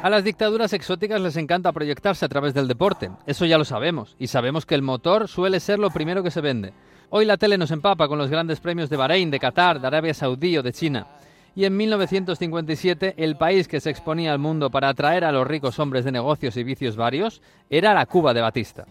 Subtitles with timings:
[0.00, 4.14] A las dictaduras exóticas les encanta proyectarse a través del deporte, eso ya lo sabemos,
[4.20, 6.72] y sabemos que el motor suele ser lo primero que se vende.
[7.10, 10.14] Hoy la tele nos empapa con los grandes premios de Bahrein, de Qatar, de Arabia
[10.14, 11.08] Saudí o de China.
[11.56, 15.80] Y en 1957 el país que se exponía al mundo para atraer a los ricos
[15.80, 18.86] hombres de negocios y vicios varios era la Cuba de Batista.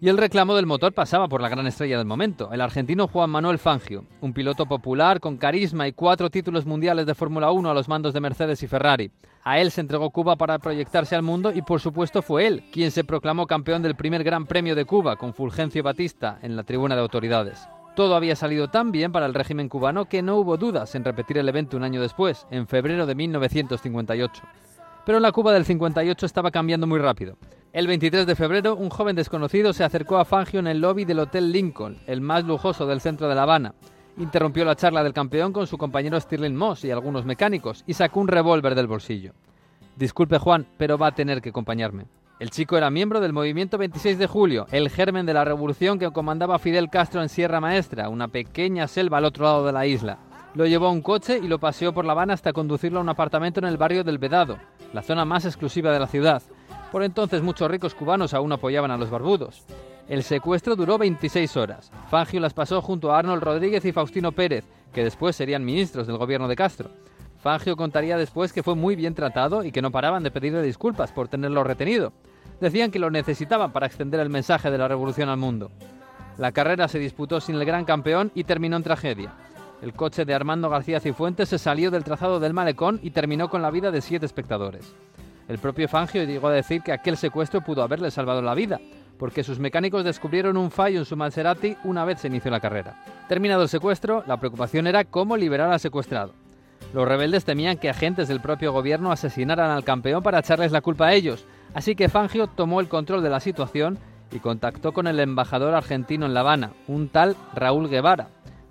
[0.00, 3.30] Y el reclamo del motor pasaba por la gran estrella del momento, el argentino Juan
[3.30, 7.74] Manuel Fangio, un piloto popular con carisma y cuatro títulos mundiales de Fórmula 1 a
[7.74, 9.10] los mandos de Mercedes y Ferrari.
[9.42, 12.92] A él se entregó Cuba para proyectarse al mundo y por supuesto fue él quien
[12.92, 16.94] se proclamó campeón del primer Gran Premio de Cuba con Fulgencio Batista en la tribuna
[16.94, 17.68] de autoridades.
[17.96, 21.38] Todo había salido tan bien para el régimen cubano que no hubo dudas en repetir
[21.38, 24.44] el evento un año después, en febrero de 1958.
[25.04, 27.36] Pero la Cuba del 58 estaba cambiando muy rápido.
[27.78, 31.20] El 23 de febrero, un joven desconocido se acercó a Fangio en el lobby del
[31.20, 33.72] Hotel Lincoln, el más lujoso del centro de La Habana.
[34.16, 38.18] Interrumpió la charla del campeón con su compañero Stirling Moss y algunos mecánicos y sacó
[38.18, 39.32] un revólver del bolsillo.
[39.94, 42.06] Disculpe Juan, pero va a tener que acompañarme.
[42.40, 46.10] El chico era miembro del movimiento 26 de julio, el germen de la revolución que
[46.10, 50.18] comandaba Fidel Castro en Sierra Maestra, una pequeña selva al otro lado de la isla.
[50.56, 53.08] Lo llevó a un coche y lo paseó por La Habana hasta conducirlo a un
[53.08, 54.58] apartamento en el barrio del Vedado,
[54.92, 56.42] la zona más exclusiva de la ciudad.
[56.90, 59.64] Por entonces muchos ricos cubanos aún apoyaban a los barbudos.
[60.08, 61.92] El secuestro duró 26 horas.
[62.10, 66.16] Fangio las pasó junto a Arnold Rodríguez y Faustino Pérez, que después serían ministros del
[66.16, 66.90] gobierno de Castro.
[67.42, 71.12] Fangio contaría después que fue muy bien tratado y que no paraban de pedirle disculpas
[71.12, 72.12] por tenerlo retenido.
[72.60, 75.70] Decían que lo necesitaban para extender el mensaje de la revolución al mundo.
[76.38, 79.34] La carrera se disputó sin el gran campeón y terminó en tragedia.
[79.82, 83.62] El coche de Armando García Cifuentes se salió del trazado del malecón y terminó con
[83.62, 84.94] la vida de siete espectadores.
[85.48, 88.80] El propio Fangio llegó a decir que aquel secuestro pudo haberle salvado la vida,
[89.18, 93.02] porque sus mecánicos descubrieron un fallo en su Maserati una vez se inició la carrera.
[93.28, 96.34] Terminado el secuestro, la preocupación era cómo liberar al secuestrado.
[96.92, 101.06] Los rebeldes temían que agentes del propio gobierno asesinaran al campeón para echarles la culpa
[101.06, 103.98] a ellos, así que Fangio tomó el control de la situación
[104.30, 108.28] y contactó con el embajador argentino en La Habana, un tal Raúl Guevara,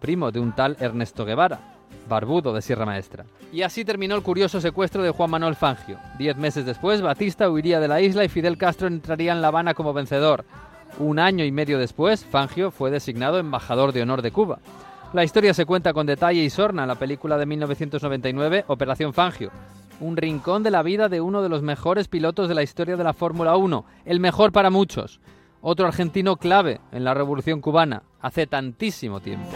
[0.00, 1.69] primo de un tal Ernesto Guevara,
[2.08, 3.24] barbudo de Sierra Maestra.
[3.52, 5.98] Y así terminó el curioso secuestro de Juan Manuel Fangio.
[6.18, 9.74] Diez meses después, Batista huiría de la isla y Fidel Castro entraría en La Habana
[9.74, 10.44] como vencedor.
[10.98, 14.58] Un año y medio después, Fangio fue designado embajador de honor de Cuba.
[15.12, 19.50] La historia se cuenta con detalle y sorna en la película de 1999, Operación Fangio,
[19.98, 23.04] un rincón de la vida de uno de los mejores pilotos de la historia de
[23.04, 25.20] la Fórmula 1, el mejor para muchos,
[25.62, 29.50] otro argentino clave en la Revolución cubana, hace tantísimo tiempo.